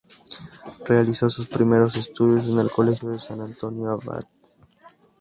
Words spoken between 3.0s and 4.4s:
de San Antonio Abad.